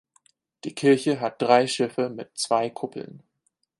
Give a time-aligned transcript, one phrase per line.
[0.63, 3.21] Die Kirche hat drei Schiffe mit zwei Kuppeln.